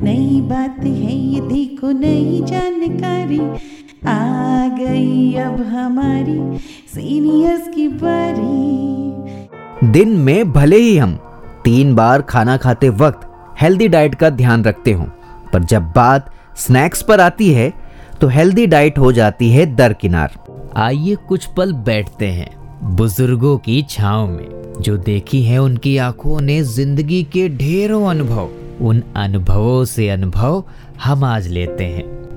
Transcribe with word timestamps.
नई 0.00 0.40
बात 0.40 0.76
है, 0.78 1.12
ये 1.12 1.40
देखो 1.42 1.90
नई 1.92 2.40
जानकारी। 2.46 3.38
आ 4.06 4.68
गई 4.76 5.34
अब 5.36 5.60
हमारी 5.68 6.58
सीनियर्स 6.88 7.68
की 7.68 7.86
बारी। 8.02 9.90
दिन 9.92 10.08
में 10.18 10.52
भले 10.52 10.76
ही 10.76 10.96
हम 10.98 11.14
तीन 11.64 11.94
बार 11.94 12.22
खाना 12.24 12.56
खाते 12.56 12.88
वक्त 12.96 13.26
हेल्दी 13.60 13.88
डाइट 13.88 14.14
का 14.14 14.30
ध्यान 14.32 14.64
रखते 14.64 14.92
हो, 14.92 15.04
पर 15.52 15.64
जब 15.64 15.90
बात 15.96 16.30
स्नैक्स 16.58 17.02
पर 17.02 17.20
आती 17.20 17.50
है 17.52 17.72
तो 18.20 18.28
हेल्दी 18.28 18.66
डाइट 18.68 18.98
हो 18.98 19.12
जाती 19.12 19.50
है 19.50 19.66
दरकिनार। 19.74 20.38
आइए 20.76 21.14
कुछ 21.28 21.46
पल 21.56 21.72
बैठते 21.84 22.26
हैं 22.28 22.48
बुज़ुर्गों 22.96 23.56
की 23.58 23.82
छाव 23.90 24.26
में, 24.28 24.48
जो 24.80 24.96
देखी 24.98 25.42
है 25.42 25.58
उनकी 25.58 25.96
आँखों 25.98 26.40
ने 26.40 26.62
ज़िंदगी 26.64 27.22
के 27.32 27.48
ढेरों 27.48 28.04
अनुभव। 28.10 28.48
उन 28.80 29.02
अनुभवों 29.16 29.84
से 29.84 30.08
अनुभव 30.08 30.64
हम 31.04 31.24
आज 31.24 31.48
लेते 31.48 31.84
हैं। 31.84 32.27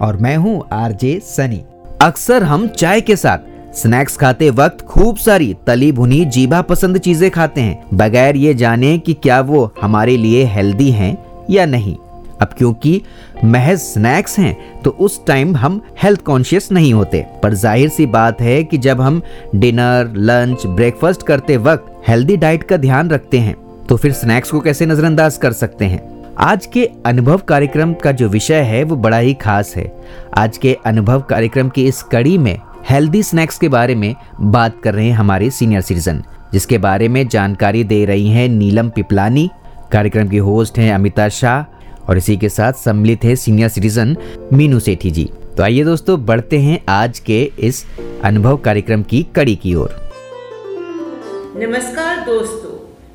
और 0.00 0.16
मैं 0.16 0.36
हूँ 0.36 0.62
आरजे 0.72 1.18
सनी। 1.26 1.62
अक्सर 2.02 2.42
हम 2.42 2.66
चाय 2.70 3.00
के 3.00 3.16
साथ 3.16 3.46
स्नैक्स 3.76 4.16
खाते 4.16 4.50
वक्त 4.50 4.84
खूब 4.84 5.16
सारी 5.18 5.54
तली 5.66 5.90
भुनी 5.92 6.24
जीभा 6.26 6.60
पसंद 6.64 6.98
चीज़ें 6.98 7.30
खाते 7.30 7.60
हैं, 7.60 7.84
बगैर 7.94 8.36
ये 8.36 8.54
जाने 8.54 8.96
कि 8.98 9.14
क्या 9.14 9.40
वो 9.42 9.72
हमारे 9.80 10.16
लिए 10.16 10.44
हेल्दी 10.46 10.90
हैं 10.90 11.16
या 11.50 11.66
नहीं। 11.66 11.96
अब 12.40 12.48
क्योंकि 12.58 13.00
महज 13.44 13.78
स्नैक्स 13.78 14.38
हैं 14.38 14.82
तो 14.82 14.90
उस 14.90 15.20
टाइम 15.26 15.56
हम 15.56 15.80
हेल्थ 16.02 16.22
कॉन्शियस 16.22 16.70
नहीं 16.72 16.92
होते। 16.94 17.24
पर 17.42 17.54
ज़ाहिर 17.54 17.88
सी 17.88 18.06
बात 18.08 18.40
है 18.40 18.62
कि 18.64 18.78
जब 18.78 19.00
हम 19.00 19.20
डिनर, 19.54 20.12
लंच, 20.16 20.66
ब्रेकफास्ट 20.66 21.22
करते 21.22 21.56
वक्त 21.58 22.08
हेल्दी 22.08 22.36
डाइट 22.36 22.62
का 22.62 22.76
ध्यान 22.76 23.10
रखते 23.10 23.38
हैं 23.38 23.56
तो 23.88 23.96
फिर 23.96 24.12
स्नैक्स 24.12 24.50
को 24.50 24.60
कैसे 24.60 24.86
नजरअंदाज 24.86 25.36
कर 25.36 25.52
सकते 25.54 25.84
हैं? 25.84 26.00
आज 26.40 26.66
के 26.66 26.84
अनुभव 27.06 27.38
कार्यक्रम 27.38 27.92
का 27.94 28.10
जो 28.12 28.28
विषय 28.28 28.60
है, 28.60 28.82
वो 28.84 28.96
बड़ा 28.96 29.18
ही 29.18 29.32
खास 29.34 29.72
है। 29.76 29.92
आज 30.36 30.58
के 30.58 30.76
अनुभव 30.86 31.20
कार्यक्रम 31.20 31.68
की 31.68 31.86
इस 31.86 32.02
कड़ी 32.02 32.36
में 32.38 32.58
हेल्दी 32.90 33.22
स्नैक्स 33.22 33.58
के 33.58 33.68
बारे 33.68 33.94
में 33.94 34.14
बात 34.40 34.80
कर 34.84 34.94
रहे 34.94 35.06
हैं 35.06 35.16
हमारे 35.16 35.50
सीनियर 35.50 35.80
सिटीजन, 35.80 36.22
जिसके 36.52 36.78
बारे 36.78 37.08
में 37.08 37.28
जानकारी 37.28 37.84
दे 37.84 38.04
रही 38.04 38.28
हैं 38.28 38.48
नीलम 38.48 38.90
पिपलानी। 38.90 39.48
कार्यक्रम 39.92 40.28
की 40.28 40.36
होस्ट 40.36 40.78
हैं 40.78 40.92
अमिता 40.94 41.28
शाह 41.28 42.06
और 42.08 42.18
इसी 42.18 42.36
के 42.36 42.48
साथ 42.48 42.72
सम्मिलित 42.72 43.24
है 43.24 43.36
सीनियर 43.36 43.68
सिटीजन 43.68 44.16
मीनू 44.52 44.80
सेठी 44.80 45.10
जी। 45.10 45.30
तो 45.56 45.62
आइए 45.62 45.84
दोस्तों, 45.84 46.24
बढ़ते 46.26 46.58
हैं 46.58 46.80
आज 46.88 47.18
के 47.18 47.42
इस 47.58 47.84
अनुभव 48.24 48.56
कार्यक्रम 48.56 49.02
की 49.02 49.26
कड़ी 49.36 49.56
की 49.56 49.74
ओर। 49.74 49.90
नमस्कार 51.56 52.24
दोस्तों। 52.26 52.67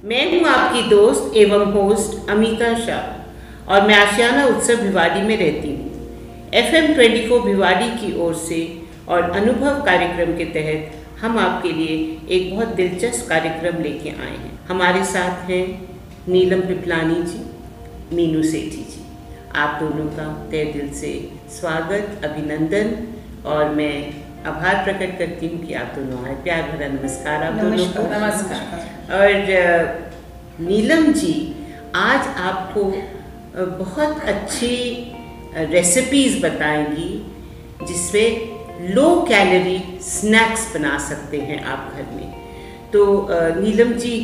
मैं 0.03 0.24
हूँ 0.31 0.47
आपकी 0.50 0.81
दोस्त 0.90 1.36
एवं 1.38 1.72
होस्ट 1.74 2.30
अमिता 2.30 2.74
शाह, 2.78 3.72
और 3.74 3.86
मैं 3.88 3.96
आशियाना 3.96 4.46
उत्सव 4.46 4.81
भिवाड़ी 4.81 5.22
में 5.22 5.36
रहती 5.38 5.69
हूँ। 5.69 6.50
F 6.53 6.75
M 6.75 6.94
twenty 6.94 7.28
four 7.28 7.41
Bhiwadi 7.41 7.90
की 7.91 8.12
ओर 8.22 8.34
से 8.38 8.59
और 9.08 9.30
अनुभव 9.31 9.81
कार्यक्रम 9.86 10.36
के 10.38 10.46
तहत 10.53 11.22
हम 11.22 11.38
आपके 11.40 11.72
लिए 11.72 11.96
एक 12.30 12.53
बहुत 12.56 12.75
दिलचस्प 12.75 13.30
कार्यक्रम 13.30 13.81
लेके 13.84 14.09
आए 14.09 14.36
हैं। 14.36 14.52
हमारे 14.68 15.03
साथ 15.06 15.50
हैं 15.50 15.66
नीलम 16.28 16.62
पिपलानी 16.68 17.22
जी, 17.24 17.40
मीनू 18.16 18.44
सेठी 18.44 18.84
जी। 18.90 19.06
आप 19.58 19.80
दोनों 19.81 20.06
का 20.09 20.28
तय 20.52 20.66
दिल 20.74 20.94
से 20.94 21.14
स्वागत, 21.52 22.22
अभिनंदन, 22.25 22.96
और 23.46 23.70
मैं 23.70 23.96
आभार 24.47 24.83
प्रकट 24.83 25.17
करती 25.17 25.47
हूँ 25.47 25.59
कि 25.65 25.73
आप 25.73 25.93
दोनों 25.95 26.23
आए। 26.25 26.33
प्यार 26.43 26.61
भरा 26.71 26.87
नमस्कार 26.89 27.43
आप 27.43 27.53
दोनों 27.55 27.85
को। 27.87 28.01
नमस्कार 28.09 29.15
और 29.17 29.29
नीलम 30.61 31.11
जी 31.13 31.35
आज 31.95 32.27
आपको 32.41 32.83
बहुत 33.77 34.23
अच्छी 34.23 34.75
रेसिपीज़ 35.71 36.41
बताएँगी 36.43 37.11
जिसमें 37.87 38.93
लो 38.95 39.09
कैलोरी 39.29 39.77
स्नैक्स 40.03 40.73
बना 40.73 40.97
सकते 40.99 41.37
हैं 41.41 41.63
आप 41.65 41.93
घर 41.95 42.05
में। 42.15 42.31
तो 42.93 43.05
नीलम 43.61 43.93
जी 43.97 44.15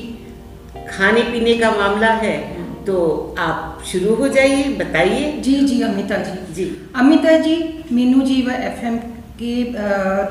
खाने 0.89 1.21
पीने 1.23 1.53
का 1.59 1.71
मामला 1.71 2.11
है 2.23 2.37
तो 2.85 2.97
आप 3.39 3.83
शुरू 3.85 4.15
हो 4.15 4.27
जाइए 4.29 4.63
बताइए। 4.75 5.31
जी 5.39 5.55
जी 5.61 5.81
अमिता 5.83 6.17
जी। 6.17 6.53
जी। 6.53 6.65
अमिता 6.95 7.37
जी 7.37 7.55
मीनू 7.91 8.21
जी 8.21 8.41
व 8.41 8.51
एफएम 8.63 8.99
कि 9.39 9.51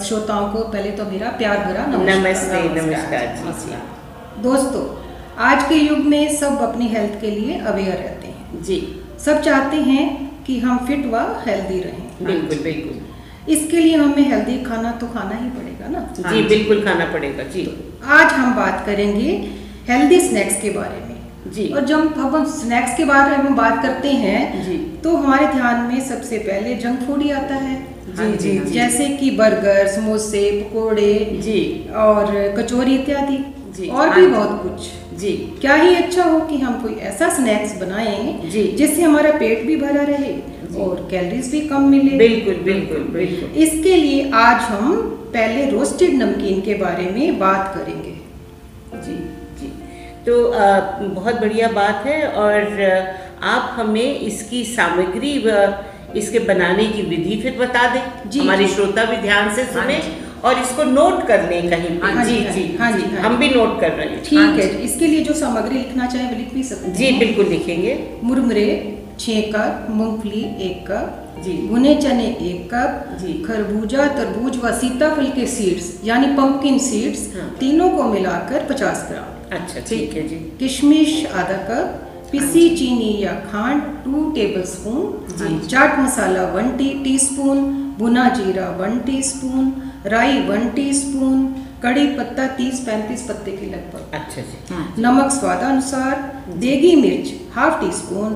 श्रोताओं 0.06 0.48
को 0.52 0.62
पहले 0.72 0.90
तो 0.90 1.04
मेरा 1.04 1.28
प्यार 1.38 1.58
भरा 1.58 1.84
नमस्ते 1.88 2.62
नमस्कार। 2.70 3.26
जी। 3.36 3.52
जी। 3.60 4.42
दोस्तों 4.42 4.82
आज 5.44 5.68
के 5.68 5.74
युग 5.74 5.98
में 6.06 6.36
सब 6.36 6.62
अपनी 6.62 6.88
हेल्थ 6.88 7.20
के 7.20 7.30
लिए 7.30 7.58
अवेयर 7.70 7.96
रहते 7.96 8.26
हैं। 8.26 8.62
जी। 8.64 8.78
सब 9.24 9.40
चाहते 9.42 9.76
हैं 9.82 10.04
कि 10.46 10.58
हम 10.60 10.84
फिट 10.86 11.06
व 11.06 11.24
हेल्दी 11.46 11.80
रहें। 11.80 12.06
बिल्कुल 12.22 12.62
बिल्कुल। 12.64 13.52
इसके 13.54 13.76
लिए 13.76 13.96
हमें 13.96 14.22
हेल्दी 14.30 14.58
खाना 14.64 14.92
तो 14.92 15.06
खाना 15.08 15.36
ही 15.36 15.50
पड़ेगा 15.50 15.88
ना? 15.88 16.06
जी 16.16 16.22
हाँ 16.22 16.48
बिल्कुल 16.48 16.84
खाना 16.84 17.04
पड़ेगा 17.12 17.50
जी। 17.52 17.64
तो 17.64 18.06
आज 18.14 18.32
हम 18.32 18.54
बात 18.56 18.86
करेंगे 18.86 19.32
हेल्दी 19.88 20.20
स्नैक्स 20.20 20.60
के 20.62 20.70
बारे 20.70 21.00
में। 21.00 21.52
जी। 21.52 21.68
और 21.68 21.84
जब 21.84 22.18
हम 22.18 22.44
स्नैक्स 22.54 22.96
के 22.96 23.04
बारे 23.04 23.42
में 23.42 23.54
बात 23.56 23.82
करते 23.82 24.12
हैं 24.22 24.64
जी। 24.64 24.76
तो 25.04 25.16
हमारे 25.16 25.46
ध्यान 25.52 25.80
में 25.82 26.00
सबसे 26.08 26.38
पहले 26.48 26.74
जंक 26.76 27.06
फ़ूड 27.06 27.22
ही 27.22 27.30
आता 27.40 27.54
है। 27.66 27.76
जी 28.18 28.36
जी 28.36 28.58
जैसे 28.70 29.08
कि 29.16 29.30
बर्गर 29.30 29.86
समोसे 29.88 30.50
पकोड़े 30.60 31.12
जी। 31.42 31.60
और 31.96 32.32
कचौरी 32.58 32.94
इत्यादि। 32.94 33.36
जी 33.76 33.88
और 33.90 34.14
भी 34.14 34.26
बहुत 34.26 34.62
कुछ। 34.62 35.18
जी। 35.20 35.32
क्या 35.60 35.74
ही 35.74 35.94
अच्छा 35.94 36.24
हो 36.24 36.38
कि 36.40 36.56
हम 36.58 36.80
कोई 36.82 36.94
ऐसा 37.10 37.28
स्नैक्स 37.36 37.76
बनाएँ 37.80 38.50
जिससे 38.50 39.02
हमारा 39.02 39.30
पेट 39.38 39.66
भी 39.66 39.76
भरा 39.76 40.02
रहे 40.02 40.32
और 40.84 41.06
कैलोरीज 41.10 41.50
भी 41.52 41.60
कम 41.68 41.88
मिले। 41.90 42.16
बिल्कुल 42.18 42.54
बिल्कुल 42.64 43.02
बिल्कुल। 43.12 43.62
इसके 43.62 43.94
लिए 43.96 44.30
आज 44.36 44.60
हम 44.62 44.92
पहले 45.34 45.70
रोस्टेड 45.70 46.14
नमकीन 46.22 46.60
के 46.60 46.74
बारे 46.74 47.10
में 47.10 47.38
बात 47.38 47.74
करेंगे। 47.74 48.14
जी 49.06 49.16
जी। 49.60 49.72
तो 50.26 50.50
आ, 50.50 50.80
बहुत 51.00 51.40
बढ़िया 51.40 51.68
बात 51.72 52.06
है 52.06 52.22
और 52.28 52.62
आप 53.48 53.74
हमें 53.74 54.18
इसकी 54.20 54.64
सामग्री 54.64 55.38
इसके 56.18 56.38
बनाने 56.46 56.86
की 56.86 57.02
विधि 57.10 57.40
फिर 57.42 57.58
बता 57.58 57.86
दें। 57.94 58.30
जी 58.30 58.40
हमारे 58.40 58.66
श्रोता 58.68 59.04
भी 59.04 59.16
ध्यान 59.22 59.54
से 59.56 59.64
सुने 59.66 59.94
हाँ 59.96 60.26
और 60.44 60.58
इसको 60.58 60.84
नोट 60.84 61.26
कर 61.28 61.48
लें 61.50 61.70
कहीं 61.70 61.98
पे। 62.00 62.12
हाँ 62.12 62.24
जी 62.24 62.38
जी 62.52 62.66
हाँ 62.80 62.90
जी 62.92 63.04
हम 63.16 63.36
भी 63.38 63.48
नोट 63.50 63.80
कर 63.80 63.92
रहे 63.92 64.08
हैं। 64.08 64.22
ठीक 64.24 64.38
हाँ 64.38 64.52
है 64.52 64.68
इसके 64.82 65.06
लिए 65.06 65.24
जो 65.24 65.34
सामग्री 65.34 65.78
लिखना 65.78 66.06
चाहे 66.06 66.26
वो 66.26 66.36
लिख 66.36 66.52
भी 66.54 66.62
सकते 66.64 66.90
जी 66.92 67.10
बिल्कुल 67.18 67.48
लिखेंगे। 67.48 67.98
मुरमुरे 68.24 68.68
छः 69.20 69.50
कप 69.52 69.86
मूंगफली 69.90 70.42
एक 70.66 70.84
कप। 70.90 71.24
जी। 71.44 71.52
भुने 71.68 71.94
चने 71.94 72.26
एक 72.42 72.68
कप। 72.74 73.18
जी। 73.20 73.32
खरबूजा 73.44 74.06
तरबूज 74.16 74.56
व 74.64 74.72
सीताफल 74.78 75.26
के 75.30 75.46
सीड्स 75.46 75.90
यानी 76.04 76.26
पंपकिन 76.36 76.78
सीड्स 76.78 77.28
हाँ। 77.34 77.48
तीनों 77.60 77.90
को 77.90 78.04
मिलाकर 78.04 78.66
पचास 78.70 79.06
ग्राम। 79.10 79.56
अच्छा 79.58 79.80
ठीक 79.88 80.14
है 80.14 80.26
जी। 80.28 80.36
किशमिश 80.58 81.24
आधा 81.34 81.56
कप। 81.68 82.04
पिसी 82.32 82.68
चीनी 82.76 83.12
या 83.20 83.32
खांड 83.52 83.80
two 84.04 84.30
tablespoon 84.70 85.58
chaat 85.68 85.98
masala 85.98 86.42
one 86.54 86.76
tea 86.76 86.88
teaspoon 87.18 87.72
भुना 87.98 88.28
जीरा 88.34 88.68
वन 88.78 88.98
टी 89.06 89.22
स्पून 89.22 89.70
राई 90.08 90.38
वन 90.48 90.68
टी 90.76 90.92
स्पून 90.94 91.46
कड़ी 91.82 92.06
पत्ता 92.16 92.46
तीस 92.58 92.80
पैंतीस 92.86 93.26
पत्ते 93.28 93.50
के 93.56 93.66
लगभग 93.66 94.14
अच्छा 94.18 94.42
जी 94.42 95.02
नमक 95.02 95.30
स्वादानुसार 95.32 96.16
देगी 96.60 96.94
मिर्च 97.00 97.32
हाफ़ 97.54 97.80
टी 97.80 97.92
स्पून 97.98 98.34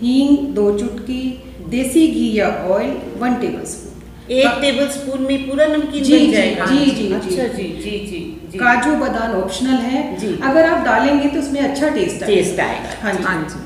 हींग 0.00 0.54
दो 0.54 0.70
चुटकी 0.78 1.22
देसी 1.70 2.06
घी 2.06 2.32
या 2.38 2.48
ऑयल 2.70 2.96
वन 3.20 3.34
टेबल 3.40 3.64
स्पून 3.66 3.93
एक 4.30 4.60
टेबल 4.60 4.86
स्पून 4.88 5.22
में 5.22 5.48
पूरा 5.48 5.66
नमकीन 5.66 6.02
जी, 6.04 6.12
बन 6.12 6.24
जी, 6.24 6.32
जाएगा। 6.32 6.66
जी, 6.66 6.84
जी, 6.84 6.92
जी। 6.92 7.12
अच्छा 7.14 7.46
जी 7.56 7.64
जी 7.82 7.90
जी 8.06 8.20
जी 8.52 8.58
काजू 8.58 8.94
बादाम 8.96 9.32
ऑप्शनल 9.40 9.82
है। 9.84 10.16
जी। 10.18 10.38
अगर 10.42 10.66
आप 10.66 10.84
डालेंगे 10.84 11.28
तो 11.28 11.38
उसमें 11.40 11.60
अच्छा 11.60 11.88
टेस्ट 11.96 12.24
टेस्ट 12.26 12.60
आएगा 12.60 12.98
हाँ 13.02 13.12
जी 13.14 13.22
हाँ 13.22 13.42
जी। 13.42 13.62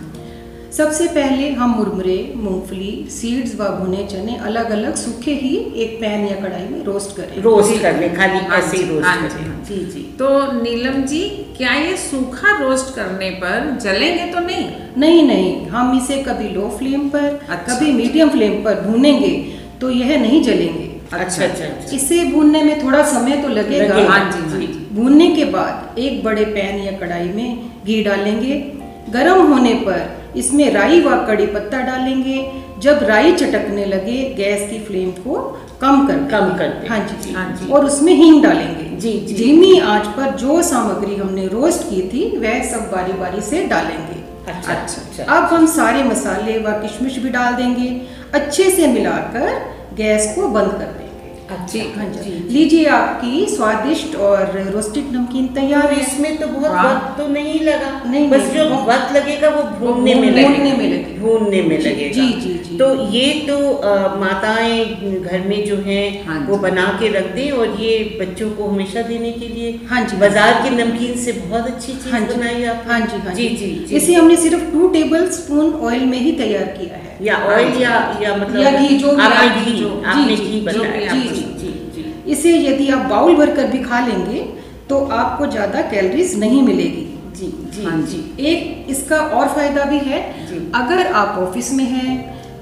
सबसे 0.77 1.07
पहले 1.09 1.49
हम 1.51 1.71
मुरमुरे 1.75 2.17
मूंगफली 2.37 2.91
सीड्स 3.11 3.55
व 3.61 3.69
भुने 3.77 4.07
चने 4.07 4.37
अलग 4.47 4.71
अलग 4.71 4.95
सूखे 4.95 5.33
ही 5.35 5.55
एक 5.83 5.97
पैन 6.01 6.27
या 6.27 6.35
कढ़ाई 6.41 6.67
में 6.69 6.83
रोस्ट 6.85 7.17
करें। 7.17 7.41
रोस्ट 7.43 7.81
करने 7.83 8.09
खाली 8.09 8.39
हाँ 8.39 8.59
ऐसे 8.59 8.77
ही 8.77 8.83
जी, 8.83 8.91
रोस्ट 8.91 9.07
हाँ 9.07 9.29
जी, 9.29 9.45
हाँ 9.45 9.65
जी। 9.69 9.77
जी 9.93 10.03
तो 10.19 10.31
नीलम 10.63 11.03
जी 11.05 11.21
क्या 11.57 11.73
ये 11.75 11.97
सूखा 11.97 12.57
रोस्ट 12.59 12.95
करने 12.95 13.31
पर 13.43 13.79
जलेंगे 13.83 14.27
तो 14.33 14.41
नहीं? 14.41 14.69
नहीं 14.97 15.23
नहीं 15.27 15.67
हम 15.69 15.97
इसे 15.99 16.23
कभी 16.23 16.49
लो 16.55 16.69
फ्लेम 16.79 17.09
पर 17.09 17.25
अच्छा। 17.49 17.75
कभी 17.75 17.93
मीडियम 17.93 18.29
फ्लेम 18.31 18.63
पर 18.65 18.81
भूनेंगे। 18.83 19.33
तो 19.81 19.91
यह 19.91 20.17
नहीं 20.21 20.43
जलेंगे। 20.43 20.87
अच्छा 21.13 21.45
अच्छा 21.45 21.65
अच्छा 21.65 21.97
इसे 21.97 22.25
भूनने 22.25 22.63
में 22.63 22.83
थोड़ा 22.85 23.03
समय 23.03 23.37
तो 23.37 23.49
लगेगा। 23.49 23.95
हाँ 23.95 24.19
जी 24.33 24.41
हाँ 24.41 24.61
जी। 24.61 24.67
भूनने 24.93 25.29
के 25.29 25.45
बाद 25.45 25.99
एक 25.99 26.23
बड़े 26.25 26.45
पैन 26.45 26.83
या 26.85 26.93
कढ़ाई 26.99 27.29
में 27.29 27.71
घी 27.85 28.03
डालेंगे। 28.05 28.57
गरम 29.11 29.41
होने 29.53 29.75
पर 29.87 30.33
इसमें 30.37 30.71
राई 30.73 31.01
व 31.01 31.17
कड़ी 31.27 31.47
पत्ता 31.47 31.81
डालेंगे। 31.83 32.39
जब 32.81 33.03
राई 33.03 33.33
चटकने 33.33 33.85
लगे 33.85 34.23
गैस 34.35 34.69
की 34.71 34.79
फ्लेम 34.79 35.11
को 35.23 35.37
कम 35.81 36.07
कर 36.07 36.19
कम 36.31 36.51
कर 36.59 36.87
हाँ 36.91 36.99
जी 36.99 37.17
जी, 37.23 37.33
हाँ 37.35 37.51
जी। 37.57 37.73
और 37.73 37.85
उसमें 37.85 38.13
हींग 38.15 38.43
डालेंगे। 38.43 38.97
जी, 38.97 39.13
जी। 39.19 39.35
धीमी 39.35 39.79
आँच 39.79 40.07
पर 40.17 40.37
जो 40.37 40.63
सामग्री 40.63 41.17
हमने 41.17 41.47
रोस्ट 41.47 41.83
की 41.91 42.03
थी 42.09 42.37
वह 42.39 42.63
सब 42.71 42.91
बारी 42.91 43.13
बारी 43.13 43.41
से 43.41 43.65
डालेंगे। 43.67 44.17
अच्छा 44.49 44.73
अच्छा, 44.73 45.01
अच्छा। 45.01 45.25
अब 45.35 45.45
हम 45.45 45.67
सारे 45.67 46.03
मसाले 46.05 46.59
व 46.59 46.73
किशमिश 46.83 47.19
भी 47.19 47.29
डाल 47.29 47.55
देंगे। 47.55 47.89
अच्छे 48.35 48.71
से 48.71 48.87
मिलाकर 48.89 49.51
गैस 49.97 50.33
को 50.37 50.49
बंद 50.49 50.73
कर 50.73 50.79
देंगे। 50.79 51.07
अच्छा 51.49 51.83
हाँ 51.95 52.07
जी। 52.15 52.31
लीजिए 52.55 52.85
आपकी 52.95 53.47
स्वादिष्ट 53.51 54.17
और 54.17 54.51
रोस्टेड 54.73 55.05
नमकीन 55.13 55.47
तैयार 55.55 55.93
है। 55.93 56.01
इसमें 56.01 56.37
तो 56.39 56.47
बहुत 56.49 56.73
वक्त 56.77 57.17
तो 57.19 57.29
नहीं 57.29 57.61
लगा। 57.61 57.91
नहीं, 58.07 58.29
बस 58.31 58.51
जो 58.55 58.65
वक्त 58.87 59.15
लगेगा 59.17 59.49
वो 59.49 59.63
भूनने 59.79 60.15
में 60.15 60.31
भूनने 60.33 60.73
में 60.73 60.89
लगेगा। 60.91 61.23
भूनने 61.23 61.63
में 61.63 61.79
लगेगा। 61.79 62.13
जी, 62.15 62.29
जी, 62.35 62.53
जी। 62.59 62.77
तो 62.79 62.91
ये 63.13 63.33
तो 63.49 63.57
माताएँ 64.21 64.85
घर 65.21 65.49
में 65.49 65.65
जो 65.67 65.77
हैं 65.87 66.05
हाँ 66.27 66.39
वो 66.49 66.57
बना 66.59 66.87
के 67.01 67.09
रख 67.19 67.35
दें 67.35 67.51
और 67.51 67.81
ये 67.81 67.99
बच्चों 68.21 68.51
को 68.51 68.69
हमेशा 68.69 69.03
देने 69.09 69.33
के 69.33 69.49
लिए 69.49 69.79
हाँ 69.91 70.05
जी। 70.07 70.17
बाज़ार 70.17 70.63
की 70.63 70.77
नमकीन 70.77 71.17
से 71.25 71.33
बहुत 71.41 71.67
अच्छी 71.67 71.93
चीज़ 71.93 72.13
हाँ 72.13 72.21
जी। 72.21 72.35
बनाई 72.35 72.65
आप 72.67 72.85
हाँ 72.89 73.01
जी 73.01 73.19
हाँ 73.19 73.35
जी 73.35 73.49
जी। 73.51 73.75
जी 73.89 73.97
इसे 73.97 74.15
हमने 74.15 74.37
सिर्फ़ 74.39 74.73
टू 74.73 74.89
टेबल 74.93 75.29
स्पून 75.33 75.73
ऑयल 75.83 76.05
में 76.07 76.19
ही 76.19 76.33
तैयार 76.39 76.75
किया 76.79 76.97
है। 76.97 77.08
या 77.23 77.37
ऑयल 77.47 77.81
या 77.83 77.93
या 78.23 78.35
मतलब 78.37 78.61
या 78.63 78.71
घी, 78.81 78.99
जो 78.99 79.17
आपने 79.19 79.49
घी 79.65 79.85
आपने 80.05 80.37
घी 80.37 80.61
बताया 80.61 81.13
जी 81.13 81.21
जी 81.25 82.05
इसे 82.33 82.57
यदि 82.59 82.89
आप 82.91 83.07
बाउल 83.11 83.35
भरकर 83.37 83.67
भी 83.67 83.79
खा 83.83 84.07
लेंगे 84.07 84.41
तो 84.89 85.05
आपको 85.15 85.47
ज़्यादा 85.47 85.81
कैलोरीज 85.91 86.39
नहीं 86.41 86.63
मिलेगी। 86.63 87.05
जी 87.37 87.47
जी 87.75 87.85
हाँ 87.85 88.01
जी। 88.03 88.21
एक 88.51 88.91
इसका 88.91 89.17
और 89.17 89.49
फ़ायदा 89.49 89.85
भी 89.85 89.99
है 90.05 90.21
अगर 90.75 91.07
आप 91.13 91.39
ऑफ़िस 91.39 91.73
में 91.75 91.85
हैं 91.87 92.15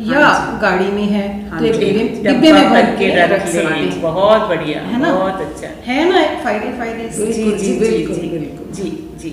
या 0.02 0.20
हाँ 0.20 0.58
गाड़ी 0.62 0.90
में 0.92 1.04
हैं 1.10 1.28
हाँ 1.50 1.60
तो 1.60 1.64
डिब्बे 1.66 2.52
में 2.52 2.62
भर 2.62 2.68
भर 2.70 2.94
के 2.96 3.08
रख 3.26 3.46
सकते 3.46 3.66
हैं। 3.66 4.00
बहुत 4.02 4.48
बढ़िया 4.48 4.80
है 4.82 5.00
ना? 5.02 5.12
बहुत 5.12 5.40
अच्छा। 5.40 5.68
है 5.86 6.04
ना? 6.10 6.22
फ़ायदे 6.42 6.72
फ़ायदे। 6.78 7.08
जी 7.16 7.32
जी 7.32 7.78
बिल्कुल, 7.78 8.16
जी। 8.16 8.28
बिल्कुल। 8.28 8.72
जी 8.74 8.90
जी। 9.20 9.30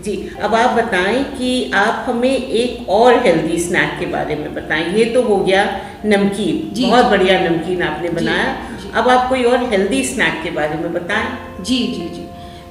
जी 0.00 0.14
अब 0.42 0.54
आप 0.54 0.76
बताएँ 0.76 1.22
कि 1.30 1.70
आप 1.74 2.04
हमें 2.08 2.36
एक 2.36 2.88
और 2.90 3.18
हेल्दी 3.26 3.58
स्नैक 3.58 3.98
के 4.00 4.06
बारे 4.06 4.36
में 4.36 4.54
बताएँ। 4.54 4.84
ये 4.94 5.04
तो 5.04 5.22
हो 5.22 5.36
गया 5.36 5.64
नमकीन। 6.04 6.74
जी। 6.74 6.86
बहुत 6.86 7.04
बढ़िया 7.04 7.38
नमकीन 7.40 7.82
आपने 7.82 8.08
बनाया। 8.10 8.52
जी। 8.82 8.90
अब 8.94 9.08
आप 9.08 9.28
कोई 9.28 9.44
और 9.44 9.64
हेल्दी 9.70 10.02
स्नैक 10.04 10.42
के 10.44 10.50
बारे 10.50 10.76
में 10.76 10.92
बताएँ। 10.92 11.64
जी 11.64 11.78
जी 11.86 12.08
जी। 12.08 12.26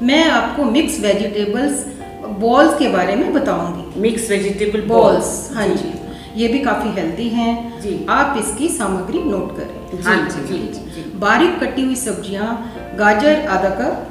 मैं 0.06 0.24
आपको 0.30 0.64
मिक्स 0.66 1.00
वेजिटेबल्स 1.00 1.86
बॉल्स 2.40 2.78
के 2.80 2.88
बारे 2.90 3.16
में 3.16 3.34
बताऊँगी। 3.34 4.02
मिक्स 4.02 4.30
वेजिटेबल 4.30 4.82
बॉल्स 4.88 5.50
हाँ 5.54 5.68
जी। 5.68 5.94
ये 6.36 6.48
भी 6.48 6.60
काफ़ी 6.60 6.90
हेल्दी 6.92 7.28
हैं। 7.30 7.82
जी। 7.82 8.06
आप 8.10 8.38
इसकी 8.40 8.68
सामग्री 8.68 9.24
नोट 9.24 9.58
करें। 9.58 10.02
हाँ 10.04 10.18
जी, 10.30 10.48
जी 10.48 10.58
हाँ 10.58 10.94
जी 10.96 11.12
बारीक 11.20 11.60
कटी 11.60 11.82
हुई 11.82 11.96
सब्ज़ियाँ 11.96 12.96
गाजर 13.00 13.46
आधा 13.48 13.70
कप 13.70 14.10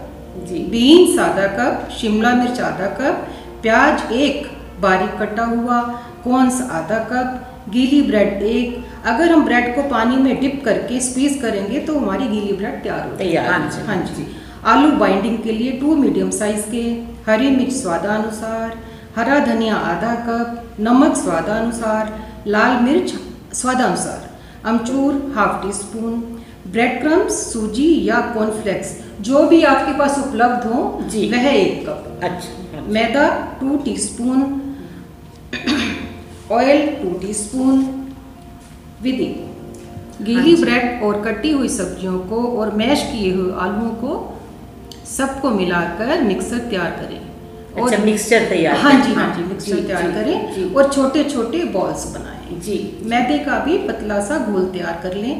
जी। 0.48 0.58
बीन्स 0.70 1.18
आधा 1.18 1.46
कप 1.58 1.88
शिमला 1.98 2.34
मिर्च 2.34 2.60
आधा 2.62 2.86
कप 3.00 3.26
प्याज 3.62 4.12
एक 4.14 4.46
बारीक 4.80 5.16
कटा 5.18 5.44
हुआ 5.46 5.80
कॉर्न्स 6.24 6.60
आधा 6.72 6.98
कप 7.10 7.70
गीली 7.72 8.00
ब्रेड 8.02 8.42
एक। 8.42 8.76
अगर 9.06 9.32
हम 9.32 9.44
ब्रेड 9.44 9.74
को 9.74 9.82
पानी 9.90 10.16
में 10.16 10.40
डिप 10.40 10.62
करके 10.64 11.00
स्क्वीज 11.00 11.40
करेंगे 11.42 11.80
तो 11.80 11.98
हमारी 11.98 12.28
गीली 12.28 12.52
ब्रेड 12.56 12.82
तैयार 12.82 13.08
हो 13.08 13.16
तैयार 13.16 13.50
हाँ 13.50 13.70
जी, 13.70 13.86
हाँ 13.86 13.96
जी। 14.06 14.26
आलू 14.72 14.90
बाइंडिंग 14.98 15.38
के 15.44 15.52
लिए 15.52 15.72
टू 15.78 15.94
मीडियम 15.96 16.30
साइज़ 16.30 16.70
के 16.70 16.82
हरी 17.28 17.50
मिर्च 17.56 17.72
स्वादानुसार 17.72 18.76
हरा 19.16 19.38
धनिया 19.46 19.76
आधा 19.92 20.14
कप 20.26 20.80
नमक 20.80 21.16
स्वादानुसार 21.16 22.12
लाल 22.48 22.80
मिर्च 22.82 23.14
स्वादानुसार 23.54 24.68
अमचूर 24.68 25.32
half 25.36 25.62
tea 25.62 25.72
spoon 25.72 26.20
bread 26.72 27.00
crumbs 27.00 27.34
सूजी 27.52 27.88
या 28.04 28.20
कॉर्नफ्लेक्स 28.34 28.96
जो 29.20 29.42
भी 29.48 29.62
आपके 29.70 29.98
पास 29.98 30.18
उपलब्ध 30.18 30.66
हो 30.66 30.82
जी। 31.10 31.28
वह 31.30 31.46
एक 31.48 31.86
कप। 31.88 32.20
अच्छा। 32.24 32.80
मैदा 32.92 33.28
two 33.60 33.76
teaspoon 33.84 34.42
oil 36.52 36.86
two 37.02 37.10
teaspoon 37.20 37.84
विधि। 39.02 39.26
गीली 40.22 40.54
ब्रेड 40.56 41.02
और 41.02 41.20
कटी 41.22 41.50
हुई 41.50 41.68
सब्जियों 41.68 42.18
को 42.30 42.42
और 42.58 42.74
मैश 42.76 43.02
किए 43.12 43.32
हुए 43.34 43.52
आलूओं 43.60 43.90
को 44.02 44.12
सबको 45.08 45.50
मिलाकर 45.50 46.20
मिक्सर 46.22 46.58
तैयार 46.70 46.90
करें। 47.00 47.20
और 47.74 47.88
अच्छा 47.88 48.04
मिक्सचर 48.04 48.48
तैयार 48.48 48.76
हाँ 48.76 48.92
जी 49.04 49.12
हाँ 49.14 49.34
जी 49.36 49.42
मिक्सचर 49.44 49.80
तैयार 49.86 50.10
करें 50.12 50.74
और 50.74 50.92
छोटे 50.92 51.24
छोटे 51.30 51.64
बॉल्स 51.74 52.06
बनाएँ। 52.14 52.60
जी। 52.60 52.78
मैदे 53.10 53.38
का 53.44 53.58
भी 53.64 53.78
पतला 53.88 54.20
सा 54.26 54.38
घोल 54.46 54.64
तैयार 54.72 55.00
कर 55.02 55.14
लें। 55.16 55.34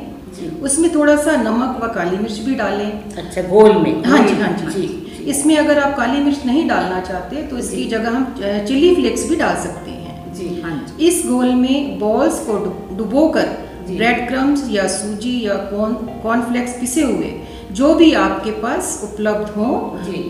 उसमें 0.63 0.95
थोड़ा 0.95 1.17
सा 1.23 1.37
नमक 1.39 1.81
व 1.83 1.89
काली 1.95 2.17
मिर्च 2.19 2.39
भी 2.47 2.55
डालें। 2.55 2.91
अच्छा 3.19 3.43
घोल 3.43 3.73
में। 3.79 4.05
हाँ 4.05 4.27
जी 4.29 4.35
हाँ 4.41 4.53
जी 4.59 4.67
जी। 4.73 5.25
इसमें 5.31 5.57
अगर 5.57 5.79
आप 5.79 5.97
काली 5.97 6.23
मिर्च 6.23 6.45
नहीं 6.47 6.67
डालना 6.69 7.01
चाहते 7.01 7.43
तो 7.49 7.59
इसकी 7.59 7.85
जगह 7.89 8.11
हम 8.11 8.25
चिली 8.69 8.95
फ्लेक्स 8.95 9.29
भी 9.29 9.37
डाल 9.37 9.57
सकते 9.65 9.91
हैं। 9.91 10.33
जी 10.35 10.49
हाँ 10.63 10.73
जी। 10.89 11.07
इस 11.07 11.27
घोल 11.27 11.53
में 11.55 11.99
बॉल्स 11.99 12.39
को 12.47 12.59
डुबो 12.97 13.29
कर 13.29 13.49
ब्रेड 13.87 14.27
क्रम्स 14.29 14.69
या 14.71 14.87
सूजी 14.89 15.35
या 15.47 15.55
कॉर्न 15.71 15.95
कॉर्नफ्लेक्स 16.23 16.79
पिसे 16.81 17.03
हुए 17.03 17.33
जो 17.73 17.95
भी 17.95 18.13
आपके 18.21 18.51
पास 18.63 18.99
उपलब्ध 19.05 19.51
हो 19.57 19.67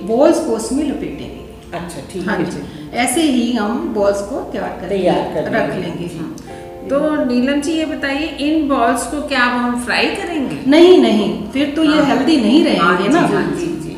बॉल्स 0.09 0.45
को 0.47 0.57
उसमें 0.57 0.85
लपेटेंगे 0.85 1.41
अच्छा 1.79 2.01
ठीक 2.13 2.29
हाँ 2.29 2.37
है 2.37 2.45
जी। 2.51 2.89
ऐसे 3.05 3.23
ही 3.23 3.53
हम 3.53 3.93
बॉल्स 3.95 4.21
को 4.31 4.41
तैयार 4.53 4.79
कर 4.81 4.89
तैयार 4.89 5.35
कर 5.35 5.51
रख 5.53 5.75
लेंगे। 5.77 6.09
तो 6.91 6.99
नीलम 7.25 7.61
जी 7.61 7.73
ये 7.73 7.85
बताइए 7.87 8.27
इन 8.47 8.69
बॉल्स 8.69 9.07
को 9.11 9.21
क्या 9.29 9.45
अब 9.45 9.57
हम 9.59 9.81
फ्राई 9.85 10.07
करेंगे? 10.17 10.59
नहीं 10.71 10.99
नहीं 11.03 11.29
फिर 11.53 11.73
तो 11.77 11.85
ये 11.85 11.99
हाँ। 11.99 12.05
हेल्दी 12.07 12.37
नहीं 12.37 12.79
हाँ 12.79 12.93
रहेंगे 12.97 13.09
ना? 13.15 13.21
हाँ 13.27 13.43
जी 13.57 13.67
जी। 13.67 13.97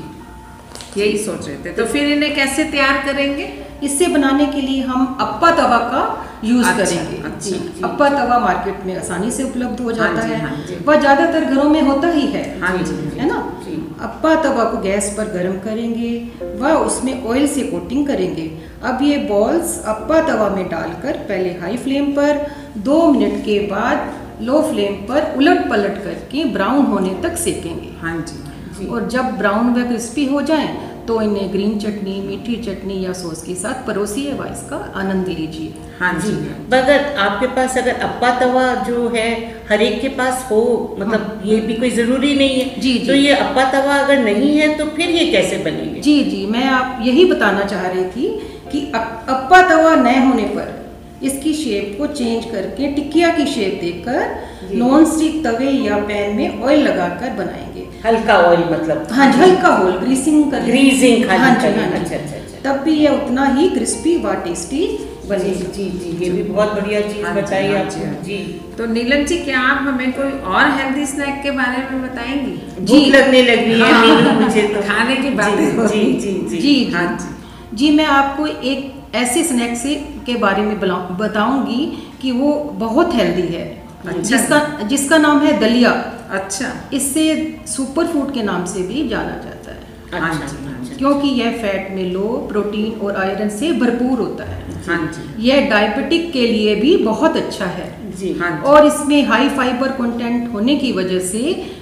यही 0.96 1.16
सोच 1.18 1.46
रहे 1.46 1.56
थे। 1.64 1.72
तो 1.72 1.84
फिर 1.86 2.08
इन्हें 2.08 2.34
कैसे 2.34 2.64
तैयार 2.64 3.02
करेंगे? 3.06 3.52
इससे 3.82 4.06
बनाने 4.06 4.46
के 4.46 4.60
लिए 4.60 4.82
हम 4.82 5.06
अप्पा 5.20 5.50
तवा 5.50 5.78
का 5.92 6.02
यूज़ 6.44 6.66
अच्छा, 6.66 6.84
करेंगे। 6.84 7.16
अच्छा, 7.16 7.38
जी, 7.40 7.50
जी। 7.50 7.82
अप्पा 7.84 8.08
तवा 8.08 8.38
मार्केट 8.38 8.84
में 8.86 8.96
आसानी 8.96 9.30
से 9.30 9.42
उपलब्ध 9.42 9.80
हो 9.80 9.92
जाता 9.92 10.20
हाँ 10.20 10.28
है। 10.28 10.40
हाँ 10.40 10.52
वह 10.86 11.00
ज़्यादातर 11.00 11.44
घरों 11.44 11.68
में 11.70 11.80
होता 11.82 12.08
ही 12.08 12.26
है। 12.26 12.44
हाँ 12.60 12.76
जी 12.78 12.94
है 13.18 13.28
ना? 13.28 13.40
जी। 13.64 13.76
अप्पा 14.02 14.34
तवा 14.42 14.64
को 14.64 14.78
गैस 14.82 15.14
पर 15.18 15.32
गर्म 15.32 15.56
करेंगे। 15.64 16.12
व 16.60 16.72
उसमें 16.86 17.24
ऑयल 17.24 17.46
से 17.46 17.62
कोटिंग 17.62 18.06
करेंगे। 18.06 18.50
अब 18.84 19.02
ये 19.02 19.16
बॉल्स 19.28 19.78
अप्पा 19.86 20.20
तवा 20.28 20.48
में 20.56 20.68
डालकर 20.68 21.16
पहले 21.28 21.50
हाई 21.60 21.76
फ्लेम 21.76 22.10
पर 22.12 22.46
दो 22.76 23.06
मिनट 23.08 23.44
के 23.44 23.58
बाद 23.66 24.42
लो 24.42 24.60
फ्लेम 24.62 24.94
पर 25.08 25.34
उलट 25.38 25.68
पलट 25.70 26.02
करके 26.04 26.44
ब्राउन 26.52 26.86
होने 26.86 27.14
तक 27.22 27.36
सेकेंगे। 27.38 27.90
हाँ 28.00 28.16
जी 28.20 28.42
जी। 28.78 28.86
और 28.86 29.08
जब 29.08 29.36
ब्राउन 29.38 29.74
व 29.74 29.86
क्रिस्पी 29.88 30.24
हो 30.26 30.42
जाएँ 30.42 30.68
तो 31.06 31.20
इन्हें 31.22 31.52
ग्रीन 31.52 31.78
चटनी 31.78 32.20
मीठी 32.20 32.56
चटनी 32.56 33.00
या 33.00 33.12
सॉस 33.12 33.42
के 33.42 33.54
साथ 33.54 33.86
परोसिए 33.86 34.32
व 34.32 34.44
इसका 34.44 34.76
आनंद 34.96 35.28
लीजिए। 35.28 35.74
हाँ 35.98 36.12
जी। 36.20 36.32
अगर 36.76 37.14
आपके 37.18 37.46
पास 37.56 37.76
अगर 37.78 38.00
अप्पा 38.02 38.30
तवा 38.40 38.74
जो 38.84 39.08
है 39.08 39.28
हर 39.70 39.82
एक 39.82 40.00
के 40.02 40.08
पास 40.16 40.46
हो 40.50 40.62
मतलब 40.98 41.20
हाँ। 41.20 41.42
ये 41.44 41.60
भी 41.60 41.74
कोई 41.74 41.90
ज़रूरी 41.90 42.34
नहीं 42.34 42.60
है। 42.60 42.80
जी, 42.80 42.92
जी। 42.92 43.06
तो 43.06 43.14
ये 43.14 43.34
अप्पा 43.34 43.70
तवा 43.72 43.96
अगर 43.96 44.18
नहीं 44.18 44.56
है 44.58 44.74
तो 44.78 44.86
फिर 44.86 45.10
ये 45.10 45.30
कैसे 45.32 45.58
बनेंगे? 45.64 46.00
जी 46.00 46.22
जी। 46.24 46.46
मैं 46.46 46.64
आप 46.70 46.98
यही 47.02 47.24
बताना 47.24 47.64
चाह 47.64 47.86
रही 47.86 48.04
थी 48.06 48.28
कि 48.72 48.86
अप्पा 48.94 49.68
तवा 49.68 49.94
न 49.94 50.16
होने 50.22 50.48
पर 50.48 50.83
इसकी 51.26 51.52
शेप 51.54 51.94
को 51.98 52.06
चेंज 52.14 52.44
करके 52.44 52.92
टिकिया 52.92 53.28
की 53.36 53.46
शेप 53.46 53.78
देकर 53.80 54.74
नॉन 54.74 55.04
स्टिक 55.04 55.42
तवे 55.44 55.70
या 55.70 55.96
पैन 56.08 56.36
में 56.36 56.62
ऑयल 56.62 56.82
लगाकर 56.88 57.30
बनाएँगे। 57.36 57.86
हल्का 58.06 58.38
ऑयल 58.38 58.64
मतलब। 58.70 59.06
हाँ 59.12 59.30
जी 59.32 59.38
हल्का 59.38 59.68
होल 59.76 59.92
ग्रीसिंग 59.98 60.50
कर 60.50 60.62
Greasing 60.70 61.26
खाली 61.26 61.38
हाँ 61.38 61.54
जी 61.60 61.66
हाँ 61.66 61.90
अच्छा, 61.90 61.98
जी। 61.98 62.14
अच्छा, 62.14 62.16
अच्छा। 62.16 62.62
तब 62.64 62.82
भी 62.84 62.92
ये 62.98 63.08
उतना 63.08 63.44
ही 63.54 63.68
क्रिस्पी 63.68 64.16
व 64.16 64.34
टेस्टी 64.44 64.86
जी 65.28 65.52
जी 65.74 65.84
जी 65.90 66.24
ये 66.24 66.30
भी 66.30 66.42
बहुत 66.42 66.72
बढ़िया 66.72 67.00
चीज़ 67.00 67.24
हाँ 67.26 67.34
बताई 67.34 67.66
हाँ 67.66 67.78
आपने। 67.78 68.06
जी, 68.24 68.36
जी। 68.36 68.60
तो 68.78 68.86
नीलम 68.86 69.24
जी 69.24 69.36
क्या 69.36 69.60
आप 69.60 69.78
हमें 69.86 70.12
कोई 70.12 70.30
और 70.54 70.70
हेल्दी 70.70 71.06
स्नैक 71.06 71.42
के 71.42 71.50
बारे 71.50 71.78
में 71.90 72.02
बताएँगी? 72.02 72.84
जी। 72.84 73.04
लगने 73.10 73.42
लगी 73.42 73.80
है। 73.80 73.92
हाँ। 73.92 74.40
मुझे 74.40 74.62
तो 74.62 74.82
खाने 74.88 75.16
की 75.16 75.30
बातें 75.30 75.86
जी 75.86 76.04
जी 76.04 76.32
जी 76.32 76.48
जी। 76.48 76.58
जी 76.58 76.90
हाँ 76.94 77.06
जी। 77.16 77.76
जी 77.76 77.86
जी 77.86 77.96
मैं 77.96 78.04
आपको 78.16 78.46
एक 78.46 79.14
ऐसे 79.14 79.44
स्नैक 79.44 79.76
से 79.76 79.94
के 80.26 80.34
बारे 80.36 80.62
में 80.62 80.78
बताऊँगी 80.80 81.86
कि 82.22 82.32
वो 82.32 82.52
बहुत 82.78 83.14
हेल्दी 83.14 83.46
है। 83.54 83.64
अच्छा। 84.06 84.20
जिसका 84.20 84.58
जिसका 84.82 85.18
नाम 85.18 85.40
है 85.40 85.58
दलिया। 85.60 85.90
अच्छा। 86.30 86.72
इससे 86.92 87.24
सुपर 87.66 88.06
फ़ूड 88.06 88.32
के 88.34 88.42
नाम 88.42 88.64
से 88.64 88.82
भी 88.82 89.08
जाना 89.08 89.36
जाता 89.44 89.72
है। 89.72 90.20
हाँ 90.20 90.30
अच्छा। 90.30 90.56
हाँ 90.64 90.78
अच्छा 90.80 90.96
क्योंकि 90.96 91.28
यह 91.28 91.56
फैट 91.62 91.90
में 91.90 92.04
लो 92.12 92.26
प्रोटीन 92.48 93.00
और 93.00 93.16
आयरन 93.16 93.48
से 93.48 93.72
भरपूर 93.72 94.18
होता 94.18 94.44
है। 94.44 94.82
हाँ 94.86 94.98
जी। 95.12 95.48
यह 95.48 95.68
डायबिटिक 95.70 96.32
के 96.32 96.46
लिए 96.46 96.74
भी 96.74 96.96
बहुत 96.96 97.36
अच्छा 97.36 97.66
है। 97.78 97.88
जी 98.18 98.32
हाँ 98.32 98.50
जी। 98.50 98.68
और 98.70 98.86
इसमें 98.86 99.22
हाई 99.26 99.48
फाइबर 99.48 99.92
कंटेंट 99.92 100.52
होने 100.52 100.76
की 100.76 100.92
वजह 100.92 101.18
से 101.28 101.40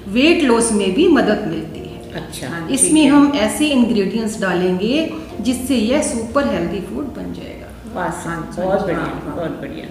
वेट 0.09 0.43
लॉस 0.43 0.73
में 0.73 0.93
भी 0.95 1.09
मदद 1.09 1.45
मिलती 1.49 1.81
है। 1.81 2.23
अच्छा। 2.23 2.49
हाँ, 2.49 2.69
इसमें 2.69 3.07
हम 3.07 3.33
ऐसे 3.37 3.69
इंग्रेडिएंट्स 3.69 4.41
डालेंगे 4.41 5.11
जिससे 5.41 5.77
यह 5.77 6.03
सुपर 6.03 6.49
हेल्दी 6.49 6.81
फ़ूड 6.81 7.05
बन 7.15 7.33
जाएगा। 7.33 7.69
वाह 7.95 8.09
हाँ, 8.27 8.41
बहुत 8.57 8.79
हाँ, 8.79 8.87
बढ़िया 8.87 9.05
हाँ। 9.05 9.37
बहुत 9.37 9.61
बढ़िया 9.61 9.87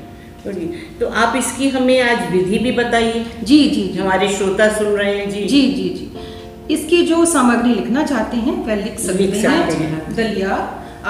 तो 0.99 1.07
आप 1.23 1.35
इसकी 1.37 1.69
हमें 1.69 2.01
आज 2.01 2.31
विधि 2.31 2.59
भी 2.59 2.71
बताइए। 2.77 3.25
जी 3.43 3.59
जी 3.69 3.83
हमारे 3.97 4.27
श्रोता 4.35 4.67
सुन 4.77 4.87
रहे 4.87 5.17
हैं 5.17 5.29
जी। 5.29 5.43
जी 5.47 5.61
जी 5.71 5.89
जी। 5.89 6.73
इसकी 6.73 7.01
जो 7.07 7.23
सामग्री 7.25 7.73
लिखना 7.73 8.03
चाहते 8.03 8.37
हैं 8.37 8.55
वह 8.67 8.75
लिख 8.75 8.99
सकते 8.99 9.23
हैं। 9.23 9.71
हैं। 9.71 10.15
दलिया 10.15 10.55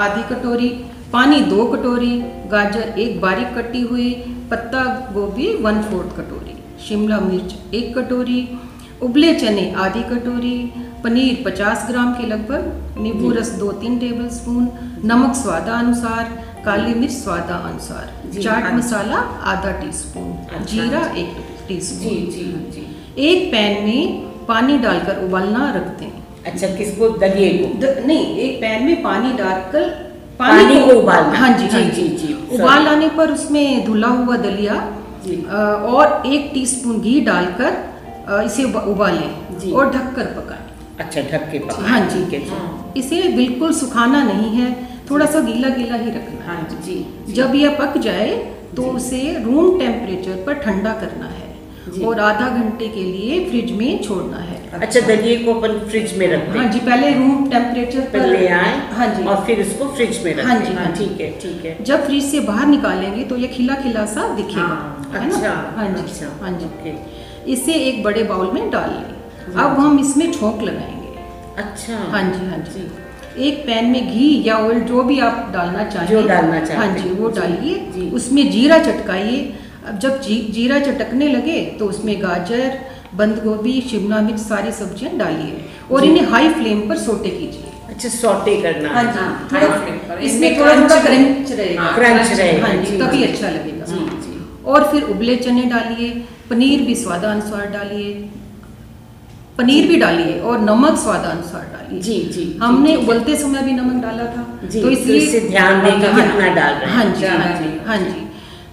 आधी 0.04 0.22
कटोरी 0.34 0.68
पानी 1.12 1.40
दो 1.44 1.64
कटोरी 1.66 2.12
गाजर 2.52 2.98
एक 2.98 3.20
बारीक 3.20 3.54
कटी 3.58 3.80
हुई 3.82 4.12
पत्ता 4.50 4.84
गोभी 5.14 5.48
वन 5.62 5.82
फोर्थ 5.82 6.16
कटोरी 6.16 6.56
शिमला 6.88 7.20
मिर्च 7.20 7.74
एक 7.74 7.96
कटोरी 7.98 8.40
उबले 9.02 9.34
चने 9.34 9.70
आधी 9.84 10.02
कटोरी 10.10 10.56
पनीर 11.04 11.42
50 11.46 11.86
ग्राम 11.88 12.12
के 12.14 12.26
लगभग 12.26 12.98
नींबू 13.02 13.30
रस 13.32 13.48
दो 13.60 13.70
तीन 13.80 13.98
टेबल 13.98 14.28
स्पून 14.34 14.68
नमक 15.04 15.34
स्वादानुसार 15.36 16.30
काली 16.64 16.94
मिर्च 16.94 17.12
स्वादानुसार 17.12 18.10
जी, 18.32 18.42
चाट 18.42 18.62
हाँ। 18.64 18.72
मसाला 18.72 19.16
आधा 19.52 19.70
टीस्पून 19.80 20.32
अच्छा, 20.32 20.64
जीरा। 20.72 21.00
एक 21.22 21.36
टीस्पून 21.68 22.08
जी 22.08 22.20
जी 22.34 22.44
जी। 22.74 22.84
एक 23.28 23.50
पैन 23.52 23.82
में 23.84 24.46
पानी 24.46 24.78
डालकर 24.78 25.24
उबालना 25.24 25.70
रख 25.76 25.86
दें 26.00 26.10
अच्छा 26.50 26.66
किसको? 26.76 27.08
दलिए 27.18 27.50
को? 27.58 27.78
द, 27.80 28.02
नहीं 28.06 28.36
एक 28.36 28.60
पैन 28.60 28.84
में 28.84 29.02
पानी 29.02 29.32
डालकर 29.32 29.88
पानी 30.38 30.64
पानी 30.64 30.80
को 30.86 30.98
उबालना। 31.00 31.38
हाँ 31.38 31.48
जी 31.58 31.66
जी, 31.66 31.76
हाँ 31.76 31.82
जी, 31.90 32.02
जी। 32.02 32.26
जी, 32.26 32.34
उबाल 32.58 32.86
आने 32.88 33.08
पर 33.08 33.30
उसमें 33.32 33.84
धुला 33.84 34.08
हुआ 34.08 34.36
दलिया 34.46 34.74
और 35.96 36.22
एक 36.26 36.50
टीस्पून 36.54 37.00
घी 37.00 37.20
डालकर 37.20 38.42
इसे 38.46 38.64
उबा- 38.64 38.84
उबालें 38.88 39.72
और 39.72 39.90
ढककर 39.90 40.24
पकाएँ। 40.38 40.60
अच्छा 41.00 41.20
ढक 41.20 41.50
के 41.52 41.58
हाँ। 41.82 42.00
ठीक 42.08 42.32
है 42.32 42.40
जी 42.40 43.00
इसे 43.00 43.22
बिल्कुल 43.36 43.72
सुखाना 43.74 44.22
नहीं 44.24 44.50
है। 44.56 44.70
थोड़ा 45.12 45.26
सा 45.26 45.40
गीला 45.46 45.68
गीला 45.76 45.96
ही 45.96 46.10
रखना 46.10 46.40
है। 46.40 46.46
हाँ 46.46 46.68
जी 46.70 46.76
जी 46.86 47.32
जब 47.34 47.54
यह 47.54 47.76
पक 47.78 47.98
जाए 48.02 48.28
तो 48.76 48.82
उसे 48.90 49.22
रूम 49.44 49.78
टेम्परेचर 49.78 50.42
पर 50.46 50.54
ठंडा 50.64 50.92
करना 51.00 51.26
है 51.28 51.50
और 52.06 52.20
आधा 52.20 52.48
घंटे 52.48 52.88
के 52.88 53.02
लिए 53.04 53.38
फ्रिज 53.48 53.70
में 53.78 54.02
छोड़ना 54.02 54.38
है। 54.38 54.60
अच्छा 54.78 55.00
दलिए 55.06 55.36
को 55.44 55.54
अपन 55.54 55.78
फ्रिज 55.88 56.16
में 56.18 56.26
रख 56.28 56.56
हाँ 56.56 56.64
जी 56.72 56.78
पहले 56.80 57.12
रूम 57.14 57.48
टेम्परेचर 57.50 58.08
पर 58.12 58.26
ले 58.26 58.46
आए 58.48 58.76
हाँ 58.92 59.08
जी। 59.14 59.24
और 59.24 59.44
फिर 59.46 59.60
उसको 59.60 59.88
फ्रिज 59.94 60.22
में 60.24 60.32
रख 60.34 60.46
हाँ 60.46 60.58
जी, 60.60 60.72
हाँ 60.74 60.92
ठीक 60.96 61.20
है 61.20 61.30
ठीक 61.40 61.64
है। 61.64 61.76
जब 61.84 62.06
फ्रिज 62.06 62.24
से 62.30 62.40
बाहर 62.46 62.66
निकालेंगे 62.66 63.24
तो 63.24 63.36
ये 63.36 63.48
खिला 63.48 63.74
खिला 63.82 64.04
सा 64.14 64.28
दिखेगा 64.36 64.62
हाँ, 64.62 65.10
है 65.12 65.26
अच्छा 65.28 65.52
हाँ 65.76 65.88
जी 65.88 66.02
अच्छा 66.02 66.30
हाँ 66.40 66.58
जी। 66.58 66.64
ओके। 66.66 67.52
इसे 67.52 67.74
एक 67.90 68.02
बड़े 68.04 68.22
बाउल 68.24 68.52
में 68.52 68.70
डाल 68.70 68.90
लें। 68.90 69.54
अब 69.64 69.78
हम 69.78 69.98
इसमें 69.98 70.30
छोंक 70.32 70.62
लगाएँगे। 70.62 71.62
अच्छा 71.62 71.98
हाँ 72.12 72.22
जी 72.32 72.46
हाँ 72.46 72.58
जी। 72.66 72.88
एक 73.38 73.58
पैन 73.66 73.90
में 73.90 74.12
घी 74.12 74.42
या 74.46 74.56
ऑयल 74.58 74.80
जो 74.84 75.02
भी 75.02 75.18
आप 75.20 75.50
डालना 75.52 75.84
चाहें 75.90 76.08
जो 76.08 76.22
डालना 76.28 76.60
चाहते 76.64 76.74
हाँ 76.76 76.98
जी 76.98 77.10
वो 77.10 77.28
डालिए। 77.30 78.10
उसमें 78.10 78.50
जीरा 78.50 78.78
चटकाइए। 78.78 79.38
अब 79.88 79.98
जब 79.98 80.20
जी, 80.20 80.36
जीरा 80.52 80.78
चटकने 80.80 81.28
लगे 81.28 81.60
तो 81.78 81.86
उसमें 81.86 82.14
गाजर 82.22 82.78
बंद 83.14 83.38
गोभी 83.44 83.80
शिमला 83.90 84.20
मिर्च 84.20 84.40
सारी 84.40 84.72
सब्ज़ियाँ 84.72 85.16
डालिए 85.18 85.64
और 85.90 86.04
इन्हें 86.04 86.26
हाई 86.26 86.48
फ्लेम 86.50 86.88
पर 86.88 86.98
सोटे 86.98 87.30
कीजिए। 87.30 87.70
अच्छा 87.88 88.08
सॉटे 88.08 88.56
करना। 88.62 88.88
हाँ 88.88 89.02
जी 89.04 89.18
हाँ, 89.18 89.48
थोड़ा। 89.52 90.18
इसमें 90.20 90.58
थोड़ा 90.58 90.74
थोड़ा 90.74 91.00
क्रंच 91.02 91.50
रहेगा। 91.52 91.82
हाँ, 91.82 91.94
क्रंच 91.94 92.38
रहेगा, 92.38 92.66
हाँ 92.66 92.74
जी 92.74 92.90
जी, 92.90 92.98
तभी 92.98 93.24
अच्छा 93.24 93.48
लगेगा। 93.48 94.70
और 94.72 94.90
फिर 94.92 95.02
उबले 95.10 95.36
चने 95.36 95.62
डालिए 95.70 96.08
पनीर 96.50 96.86
भी 96.86 96.94
स्वादानुसार 96.94 97.66
डालिए। 97.70 98.12
पनीर 99.58 99.86
भी 99.88 99.96
डालिए 99.96 100.38
और 100.40 100.60
नमक 100.60 100.98
स्वादानुसार 100.98 101.64
डालिए। 101.72 102.00
जी 102.00 102.18
जी 102.34 102.44
हमने 102.62 102.88
जी, 102.88 102.96
उबलते 102.96 103.36
समय 103.36 103.62
भी 103.62 103.72
नमक 103.72 104.02
डाला 104.02 104.24
था 104.26 104.46
जी, 104.64 104.82
तो 104.82 104.90
इससे 104.90 105.40
ध्यान 105.40 105.84
दें 105.84 106.00
कि 106.00 106.06
हाँ, 106.06 106.22
कितना 106.22 106.54
डाल 106.54 106.74
रहे 106.74 106.90
हैं। 106.90 106.96
हाँ 106.96 107.04
जी 107.14 107.26
हाँ 107.26 107.58
जी 107.60 107.78
हाँ 107.86 107.98
जी। 107.98 108.28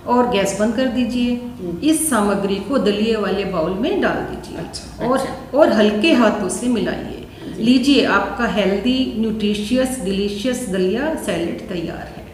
और 0.08 0.30
गैस 0.30 0.58
बंद 0.60 0.76
कर 0.76 0.88
दीजिए। 0.88 1.90
इस 1.90 2.10
सामग्री 2.10 2.56
को 2.56 2.78
दलिए 2.78 3.16
वाले 3.16 3.46
बाउल 3.46 3.74
में 3.80 4.02
डाल 4.02 4.22
दीजिए। 4.30 4.58
अच्छा, 4.58 5.06
और 5.08 5.18
अच्छा। 5.18 5.58
और 5.58 5.74
हल्के 5.74 6.14
हाथों 6.14 6.50
से 6.50 6.68
मिलाइए। 6.68 7.26
लीजिए 7.60 8.06
आपका 8.06 8.46
हेल्दी 8.48 8.98
न्यूट्रिशियस 9.18 10.00
डिलीशियस 10.04 10.68
दलिया 10.70 11.14
सैलेड 11.26 11.68
तैयार 11.70 12.08
है। 12.18 12.28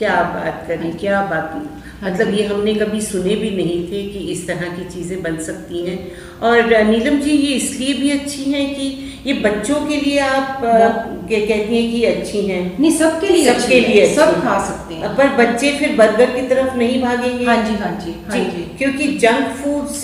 क्या 0.00 0.16
बात 0.34 0.64
करें 0.68 0.92
क्या 0.98 1.20
बात 1.30 1.50
की 1.54 1.80
हाँ 2.00 2.10
मतलब 2.10 2.34
ये 2.34 2.44
हमने 2.46 2.74
कभी 2.74 3.00
सुने 3.02 3.34
भी 3.36 3.50
नहीं 3.56 3.80
थे 3.88 4.02
कि 4.12 4.18
इस 4.32 4.46
तरह 4.46 4.68
की 4.76 4.84
चीज़ें 4.90 5.22
बन 5.22 5.36
सकती 5.46 5.84
हैं। 5.86 5.96
और 6.40 6.70
नीलम 6.84 7.18
जी 7.20 7.30
ये 7.30 7.54
इसलिए 7.56 7.94
भी 7.94 8.10
अच्छी 8.10 8.44
हैं 8.52 8.64
कि 8.74 8.86
ये 9.26 9.32
बच्चों 9.40 9.80
के 9.86 9.96
लिए 9.96 10.18
आप 10.18 10.60
कहती 10.62 11.74
हैं 11.74 11.90
कि 11.90 12.04
अच्छी 12.04 12.40
हैं। 12.46 12.62
नहीं 12.78 12.90
सबके 12.98 13.28
लिए 13.28 13.44
सबके 13.44 13.74
अच्छी 13.74 13.74
है, 13.74 13.80
लिए 13.88 14.14
सब 14.14 14.32
खा 14.42 14.58
सकते 14.68 14.94
हैं। 14.94 15.14
पर 15.16 15.36
बच्चे 15.36 15.72
फिर 15.78 15.94
बर्गर 15.96 16.34
की 16.36 16.46
तरफ़ 16.48 16.76
नहीं 16.76 17.02
भागेंगे। 17.02 17.44
हाँ 17.44 17.56
जी 17.64 17.74
हाँ 17.74 17.92
जी 18.00 18.14
हाँ 18.28 18.38
जी 18.46 18.64
क्योंकि 18.78 19.12
जंक 19.18 19.54
फूड्स 19.58 20.02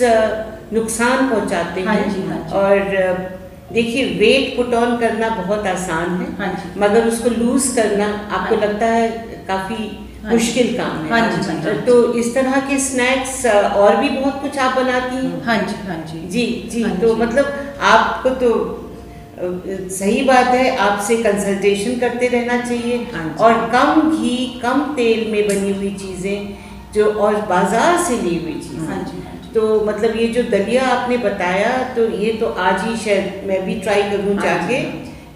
नुकसान 0.73 1.29
पहुंचाते 1.29 1.81
हाँ 1.81 1.95
हैं। 1.95 2.27
हाँ। 2.29 2.39
और 2.61 3.35
देखिए 3.73 4.05
वेट 4.19 4.55
पुट 4.57 4.73
ऑन 4.73 4.97
करना 4.97 5.29
बहुत 5.37 5.67
आसान 5.67 6.09
है 6.17 6.27
हाँ 6.37 6.53
जी। 6.53 6.79
मगर 6.79 7.07
उसको 7.07 7.29
लूज 7.29 7.67
करना 7.75 8.05
आपको 8.07 8.55
हाँ। 8.55 8.65
लगता 8.65 8.85
है 8.87 9.07
काफ़ी 9.47 9.75
हाँ 10.23 10.31
मुश्किल 10.33 10.77
काम 10.77 11.03
है 11.03 11.09
हाँ 11.09 11.19
जी, 11.31 11.47
हाँ 11.47 11.59
जी। 11.63 11.81
तो 11.85 12.13
इस 12.13 12.33
तरह 12.35 12.59
के 12.69 12.79
स्नैक्स 12.79 13.45
और 13.75 13.95
भी 13.95 14.09
बहुत 14.09 14.41
कुछ 14.41 14.57
आप 14.59 14.75
बनाती 14.75 15.15
हैं 15.15 15.43
हाँ 15.45 15.57
जी 15.59 15.75
हाँ 15.87 15.97
जी 16.05 16.27
जी 16.27 16.45
जी 16.71 16.83
हाँ 16.83 16.95
तो 16.97 17.13
जी। 17.15 17.21
मतलब 17.21 17.53
आपको 17.89 18.29
तो 18.41 18.51
सही 19.39 20.21
बात 20.23 20.47
है 20.47 20.75
आपसे 20.79 21.17
कंसल्टेशन 21.23 21.99
करते 21.99 22.27
रहना 22.27 22.57
चाहिए 22.61 22.97
हाँ। 23.13 23.29
और 23.39 23.53
कम 23.71 24.09
घी 24.11 24.37
कम 24.63 24.81
तेल 24.95 25.31
में 25.31 25.41
बनी 25.47 25.73
हुई 25.73 25.91
चीज़ें 25.95 26.55
जो 26.93 27.11
और 27.15 27.35
बाज़ार 27.45 27.97
से 28.03 28.17
ली 28.21 28.35
हुई 28.37 28.53
चीज़ें 28.53 28.87
हाँ 28.87 28.95
हाँ 28.95 29.03
जी 29.03 29.23
तो 29.53 29.79
मतलब 29.85 30.15
ये 30.15 30.27
जो 30.29 30.43
दलिया 30.49 30.87
आपने 30.87 31.17
बताया 31.19 31.71
तो 31.95 32.07
ये 32.17 32.31
तो 32.33 32.47
आज 32.65 32.83
ही 32.83 32.95
शायद 33.05 33.47
मैं 33.47 33.65
भी 33.65 33.75
ट्राई 33.79 34.01
करूँ 34.11 34.35
हाँ 34.35 34.43
जाके 34.43 34.81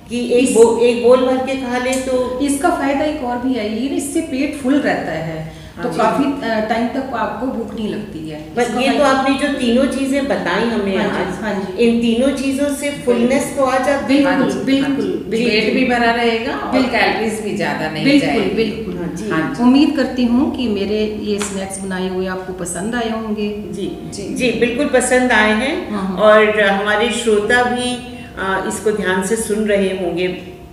कि 0.09 0.19
एक 0.33 0.53
बो, 0.55 0.63
एक 0.79 1.03
बोल 1.03 1.25
भर 1.25 1.45
के 1.45 1.55
खा 1.61 1.77
ले 1.77 1.93
तो 2.01 2.39
इसका 2.41 2.69
फ़ायदा 2.71 3.05
एक 3.05 3.23
और 3.23 3.37
भी 3.37 3.53
है 3.53 3.69
ये 3.71 3.89
ना, 3.89 3.95
इससे 3.95 4.21
पेट 4.31 4.61
फुल 4.61 4.79
रहता 4.81 5.11
है। 5.11 5.39
तो 5.73 5.89
हाँ 5.89 5.97
काफ़ी 5.97 6.25
टाइम 6.69 6.87
तक 6.87 7.13
आपको 7.15 7.47
भूख 7.47 7.73
नहीं 7.73 7.87
लगती 7.89 8.19
है। 8.29 8.39
बस 8.55 8.73
ये 8.77 8.97
तो 8.97 9.03
आपने 9.03 9.35
जो 9.37 9.47
तीनों 9.59 9.85
चीज़ें 9.93 10.27
बताई 10.27 10.65
हमें 10.69 10.97
हाँ 10.97 11.05
जी, 11.05 11.21
आज 11.21 11.39
हाँ 11.43 11.53
जी। 11.55 11.83
इन 11.85 12.01
तीनों 12.01 12.31
चीज़ों 12.37 12.67
से 12.75 12.91
फुलनेस 13.05 13.53
तो 13.57 13.65
आ 13.65 13.77
जाती 13.77 14.15
है। 14.15 14.35
बिल्कुल, 14.35 14.63
बिल्कुल, 14.65 15.05
हाँ। 15.05 15.29
पेट 15.31 15.73
भी 15.73 15.85
भरा 15.85 16.11
रहेगा 16.11 16.57
और। 16.57 16.81
कैलोरीज 16.91 17.39
भी 17.43 17.55
ज़्यादा 17.55 17.89
नहीं 17.89 18.03
बिल्कुल 18.03 18.27
जाएगी। 18.27 18.55
बिल्कुल। 18.55 18.97
जी। 19.15 19.29
हाँ 19.29 19.41
जी। 19.53 19.63
उम्मीद 19.63 19.95
करती 19.95 20.25
हूँ 20.25 20.51
कि 20.55 20.67
मेरे 20.69 20.99
ये 21.23 21.37
स्नैक्स 21.39 21.79
बनाए 21.79 22.07
हुए 22.09 22.27
आपको 22.27 22.53
पसंद 22.53 22.95
आए 22.95 23.09
होंगे 23.11 23.49
जी 23.73 23.87
जी। 24.13 24.27
जी 24.35 24.51
बिल्कुल 24.59 24.89
पसंद 24.93 25.31
आए 25.31 25.53
हैं 25.55 25.75
हाँ। 25.91 26.15
और 26.19 26.59
हमारे 26.61 27.09
श्रोता 27.13 27.63
भी 27.65 27.91
इसको 28.69 28.91
ध्यान 28.91 29.23
से 29.27 29.35
सुन 29.37 29.65
रहे 29.67 29.89
होंगे 29.97 30.27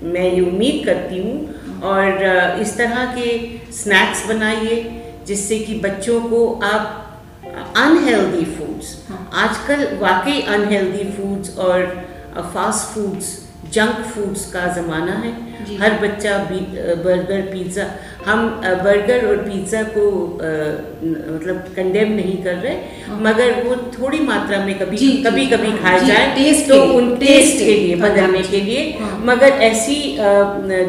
मैं 0.04 0.24
ये 0.24 0.40
उम्मीद 0.42 0.84
करती 0.86 1.18
हूँ 1.18 1.80
और 1.84 2.22
इस 2.60 2.76
तरह 2.78 3.04
के 3.14 3.30
स्नैक्स 3.72 4.26
बनाइए 4.28 4.76
जिससे 5.26 5.58
कि 5.58 5.74
बच्चों 5.80 6.20
को 6.22 6.46
आप 6.64 7.04
अनहेल्दी 7.76 8.44
फूड्स 8.46 8.96
हाँ। 9.08 9.28
आजकल 9.42 9.96
वाकई 9.98 10.40
अनहेल्दी 10.48 11.04
फूड्स 11.12 11.56
और 11.58 11.84
फास्ट 12.54 12.94
फूड्स 12.94 13.36
जंक 13.72 14.04
फूड्स 14.14 14.44
का 14.52 14.66
ज़माना 14.74 15.12
है। 15.24 15.32
हर 15.78 15.92
बच्चा 16.02 16.36
बर्गर 17.04 17.40
पिज़्ज़ा 17.52 17.84
हम 18.26 18.46
बर्गर 18.84 19.26
और 19.28 19.36
पिज़्ज़ा 19.38 19.82
को 19.96 20.04
न- 20.42 21.34
मतलब 21.34 21.64
कंडेम 21.76 22.12
नहीं 22.12 22.36
कर 22.44 22.54
रहे 22.64 23.16
मगर 23.24 23.62
वो 23.64 23.76
थोड़ी 23.98 24.18
मात्रा 24.20 24.64
में 24.64 24.78
कभी 24.78 24.96
जी, 24.96 25.10
कभी 25.26 25.46
जी, 25.46 25.56
कभी 25.56 25.70
हाँ, 25.82 25.98
जाए 26.06 26.34
टेस्ट 26.36 26.68
तो 26.68 26.82
उन 26.94 27.14
टेस्ट 27.16 27.58
के 27.58 27.74
लिए 27.74 27.96
हाँ, 27.96 28.42
के 28.50 28.60
लिए। 28.60 28.90
हाँ। 29.00 29.18
मगर 29.26 29.60
ऐसी 29.70 30.00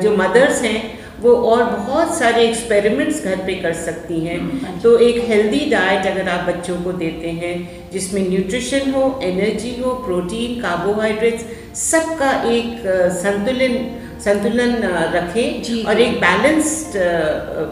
जो 0.03 0.15
मदर्स 0.17 0.61
हैं 0.63 0.79
वो 1.21 1.31
और 1.51 1.63
बहुत 1.63 2.13
सारे 2.17 2.43
एक्सपेरिमेंट्स 2.47 3.23
घर 3.25 3.35
पे 3.47 3.53
कर 3.63 3.73
सकती 3.77 4.19
हैं। 4.25 4.37
हाँ 4.61 4.79
तो 4.83 4.97
एक 5.07 5.17
हेल्दी 5.29 5.59
डाइट 5.71 6.05
अगर 6.07 6.29
आप 6.29 6.47
बच्चों 6.49 6.75
को 6.81 6.91
देते 7.01 7.29
हैं 7.39 7.55
जिसमें 7.93 8.21
न्यूट्रिशन 8.29 8.91
हो 8.91 9.03
एनर्जी 9.23 9.75
हो 9.81 9.93
प्रोटीन 10.05 10.59
कार्बोहाइड्रेट्स 10.61 11.43
सबका 11.75 12.31
एक 12.51 12.81
संतुलन 13.23 13.75
संतुलन 14.23 14.75
रखें 15.15 15.83
और 15.85 15.99
एक 16.01 16.19
बैलेंस्ड 16.21 16.97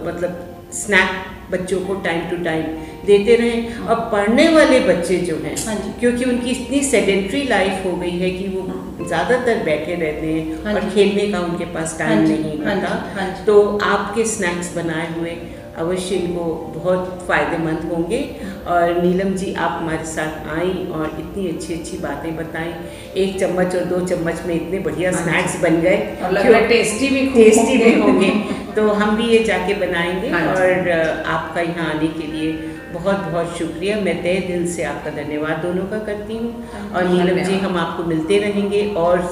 मतलब 0.07 0.43
स्नैक 0.73 1.25
बच्चों 1.51 1.79
को 1.85 1.93
टाइम 2.05 2.29
टू 2.29 2.37
टाइम 2.43 2.63
देते 3.05 3.35
रहें 3.35 3.77
और 3.87 3.99
पढ़ने 4.11 4.47
वाले 4.53 4.79
बच्चे 4.87 5.17
जो 5.27 5.35
हैं 5.43 5.55
हाँ 5.65 5.75
क्योंकि 5.99 6.25
उनकी 6.31 6.49
इतनी 6.51 6.81
सेडेंट्री 6.83 7.43
लाइफ 7.49 7.85
हो 7.85 7.95
गई 7.97 8.17
है 8.19 8.29
कि 8.29 8.47
वो 8.55 9.05
ज़्यादातर 9.07 9.63
बैठे 9.65 9.95
रहते 9.95 10.33
हैं 10.33 10.63
हाँ 10.63 10.73
और 10.73 10.89
खेलने 10.89 11.27
का 11.31 11.39
उनके 11.41 11.65
पास 11.73 11.97
हाँ 12.01 12.07
टाइम 12.07 12.25
जी, 12.25 12.33
नहीं 12.33 12.57
हाँ 12.65 12.75
होता। 12.75 13.21
हाँ 13.21 13.45
तो 13.45 13.61
आपके 13.91 14.25
स्नैक्स 14.33 14.73
बनाए 14.75 15.07
हुए 15.13 15.35
अवश्य 15.79 16.15
इनको 16.15 16.43
बहुत 16.75 17.25
फ़ायदेमंद 17.27 17.89
होंगे। 17.91 18.19
और 18.67 19.01
नीलम 19.01 19.33
जी 19.35 19.53
आप 19.55 19.79
हमारे 19.81 20.05
साथ 20.05 20.47
आई 20.53 20.71
और 20.93 21.17
इतनी 21.19 21.47
अच्छी 21.47 21.73
अच्छी 21.73 21.97
बातें 21.97 22.35
बताई। 22.35 22.73
एक 23.21 23.39
चम्मच 23.39 23.75
और 23.75 23.83
दो 23.85 23.99
चम्मच 24.07 24.45
में 24.45 24.53
इतने 24.55 24.79
बढ़िया 24.87 25.11
हाँ 25.11 25.23
स्नैक्स 25.23 25.59
बन 25.61 25.81
गए 25.81 25.97
और 26.23 26.37
है 26.37 26.67
टेस्टी 26.69 27.09
भी 27.09 27.25
टेस्टी 27.33 27.77
भी 27.77 27.99
होंगे। 27.99 28.31
तो 28.75 28.87
हम 28.93 29.15
भी 29.17 29.27
ये 29.27 29.43
जाके 29.43 29.73
बनाएँगे 29.75 30.29
हाँ 30.29 30.45
और 30.47 30.89
आपका 31.27 31.61
यहाँ 31.61 31.89
आने 31.93 32.07
के 32.09 32.27
लिए 32.27 32.51
बहुत 32.93 33.19
बहुत 33.21 33.57
शुक्रिया। 33.57 33.99
मैं 34.01 34.21
तय 34.23 34.39
दिल 34.47 34.67
से 34.73 34.83
आपका 34.85 35.11
धन्यवाद 35.13 35.61
दोनों 35.61 35.85
का 35.87 35.99
करती 36.05 36.37
हूँ। 36.37 36.91
और 36.91 37.07
नीलम 37.07 37.43
जी 37.43 37.57
हम 37.59 37.77
आपको 37.77 38.03
मिलते 38.03 38.39
रहेंगे 38.39 38.81
और 38.97 39.29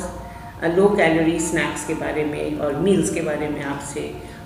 लो 0.76 0.88
कैलोरी 0.90 1.40
स्नैक्स 1.42 1.86
के 1.88 1.94
बारे 1.96 2.24
में 2.26 2.60
और 2.60 2.76
मील्स 2.80 3.14
के 3.14 3.22
बारे 3.22 3.48
में 3.50 3.62
आपसे 3.66 4.02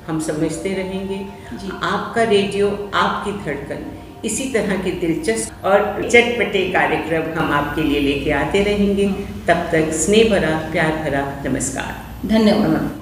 हम 0.10 0.20
समझते 0.20 0.70
रहेंगे। 0.74 1.18
जी। 1.54 1.70
आपका 1.84 2.24
रेडियो 2.24 2.68
आपकी 2.96 3.32
धड़कन 3.46 3.86
इसी 4.26 4.46
तरह 4.46 4.78
के 4.78 4.92
दिलचस्प 4.92 5.66
और 5.66 5.82
चटपटे 6.04 6.64
कार्यक्रम 6.72 7.40
हम 7.40 7.52
आपके 7.52 7.82
लिए 7.82 8.00
लेके 8.00 8.32
आते 8.32 8.64
रहेंगे। 8.64 9.08
तब 9.48 9.70
तक 9.72 9.92
स्नेह 9.96 10.30
भरा 10.30 10.50
प्यार 10.72 10.92
भरा 11.04 11.22
नमस्कार। 11.46 12.28
धन्यवाद। 12.28 12.98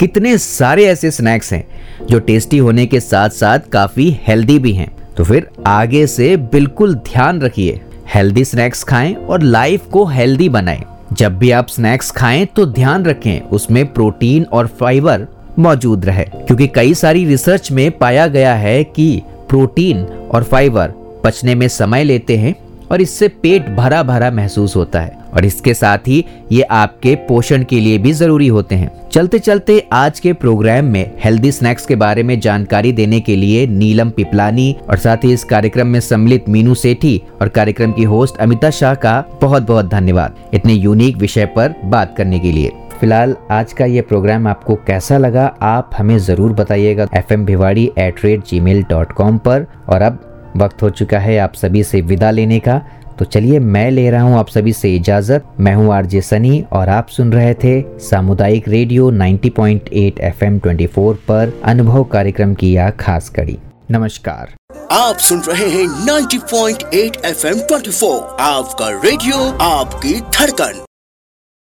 कितने 0.00 0.36
सारे 0.38 0.84
ऐसे 0.84 1.10
स्नैक्स 1.10 1.52
हैं 1.52 1.64
जो 2.06 2.18
टेस्टी 2.20 2.58
होने 2.58 2.86
के 2.86 3.00
साथ 3.00 3.28
साथ 3.28 3.70
काफ़ी 3.72 4.10
हेल्दी 4.22 4.58
भी 4.58 4.72
हैं। 4.72 4.88
तो 5.16 5.24
फिर 5.24 5.48
आगे 5.66 6.06
से 6.06 6.36
बिल्कुल 6.52 6.94
ध्यान 6.94 7.40
रखिए। 7.40 7.80
हेल्दी 8.14 8.44
स्नैक्स 8.44 8.84
खाएँ 8.84 9.14
और 9.14 9.42
लाइफ 9.42 9.86
को 9.86 10.04
हेल्दी 10.06 10.48
बनाएँ। 10.48 10.82
जब 11.14 11.36
भी 11.38 11.50
आप 11.50 11.68
स्नैक्स 11.68 12.10
खाएँ 12.10 12.44
तो 12.46 12.64
ध्यान 12.66 13.04
रखें, 13.04 13.40
उसमें 13.40 13.92
प्रोटीन 13.92 14.44
और 14.44 14.66
फाइबर 14.66 15.26
मौजूद 15.58 16.04
रहे। 16.04 16.24
क्योंकि 16.24 16.66
कई 16.66 16.94
सारी 16.94 17.24
रिसर्च 17.24 17.70
में 17.72 17.90
पाया 17.98 18.26
गया 18.26 18.54
है 18.54 18.82
कि 18.84 19.22
प्रोटीन 19.48 20.04
और 20.04 20.42
फाइबर 20.42 20.92
पचने 21.24 21.54
में 21.54 21.68
समय 21.68 22.04
लेते 22.04 22.36
हैं 22.36 22.54
और 22.90 23.00
इससे 23.00 23.28
पेट 23.28 23.68
भरा 23.68 24.02
भरा 24.02 24.30
महसूस 24.30 24.76
होता 24.76 25.00
है। 25.00 25.23
और 25.34 25.44
इसके 25.44 25.74
साथ 25.74 26.08
ही 26.08 26.24
ये 26.52 26.62
आपके 26.62 27.14
पोषण 27.28 27.64
के 27.64 27.80
लिए 27.80 27.98
भी 27.98 28.12
ज़रूरी 28.12 28.48
होते 28.48 28.74
हैं। 28.74 28.90
चलते 29.08 29.38
चलते 29.38 29.78
आज 29.92 30.20
के 30.20 30.32
प्रोग्राम 30.34 30.84
में 30.84 31.10
हेल्दी 31.24 31.52
स्नैक्स 31.52 31.86
के 31.86 31.96
बारे 31.96 32.22
में 32.22 32.38
जानकारी 32.40 32.92
देने 32.92 33.20
के 33.20 33.36
लिए 33.36 33.66
नीलम 33.66 34.10
पिपलानी 34.10 34.70
और 34.90 34.98
साथ 34.98 35.24
ही 35.24 35.32
इस 35.32 35.44
कार्यक्रम 35.44 35.86
में 35.86 36.00
सम्मिलित 36.00 36.48
मीनू 36.48 36.74
सेठी 36.74 37.20
और 37.40 37.48
कार्यक्रम 37.48 37.92
की 37.92 38.04
होस्ट 38.04 38.36
अमिता 38.36 38.70
शाह 38.70 38.94
का 38.96 39.20
बहुत 39.42 39.62
बहुत 39.62 39.90
धन्यवाद 39.90 40.36
इतने 40.54 40.72
यूनिक 40.72 41.16
विषय 41.16 41.46
पर 41.46 41.74
बात 41.84 42.14
करने 42.16 42.38
के 42.38 42.52
लिए। 42.52 42.72
फ़िलहाल 43.00 43.34
आज 43.50 43.72
का 43.72 43.84
ये 43.84 44.00
प्रोग्राम 44.00 44.46
आपको 44.46 44.74
कैसा 44.86 45.16
लगा 45.18 45.46
आप 45.62 45.90
हमें 45.98 46.16
ज़रूर 46.18 46.52
बताइएगा 46.52 47.06
F 47.14 47.32
M 47.32 47.44
Bhiwadi 47.44 47.90
at 47.98 48.24
rate 48.24 48.44
gmail 48.60 48.82
dot 48.90 49.12
com 49.12 49.38
पर 49.38 49.66
और 49.88 50.02
अब 50.02 50.20
वक्त 50.56 50.82
हो 50.82 50.90
चुका 50.90 51.18
है 51.18 51.38
आप 51.38 51.54
सभी 51.54 51.82
से 51.84 52.00
विदा 52.00 52.30
लेने 52.30 52.58
का। 52.58 52.80
तो 53.18 53.24
चलिए 53.24 53.58
मैं 53.58 53.90
ले 53.90 54.08
रहा 54.10 54.22
हूँ 54.22 54.38
आप 54.38 54.48
सभी 54.48 54.72
से 54.72 54.94
इजाज़त। 54.96 55.44
मैं 55.60 55.74
हूँ 55.74 55.92
आरजे 55.94 56.20
सनी 56.20 56.64
और 56.72 56.88
आप 56.88 57.08
सुन 57.08 57.32
रहे 57.32 57.54
थे 57.54 57.80
सामुदायिक 58.00 58.68
रेडियो 58.68 59.10
90.8 59.10 60.20
एफएम 60.20 60.58
24 60.58 61.16
पर 61.28 61.52
अनुभव 61.64 62.04
कार्यक्रम 62.04 62.54
की 62.54 62.72
यह 62.72 62.90
खास 62.90 63.28
कड़ी। 63.28 63.58
नमस्कार। 63.90 64.54
आप 64.92 65.16
सुन 65.18 65.40
रहे 65.40 65.68
हैं 65.68 65.86
90.8 66.06 67.24
एफएम 67.24 67.60
24 67.70 68.20
आपका 68.40 68.88
रेडियो, 69.04 69.36
आपकी 69.62 70.20
धड़कन। 70.20 70.84